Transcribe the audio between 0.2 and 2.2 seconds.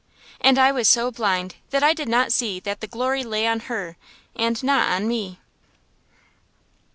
And I was so blind that I did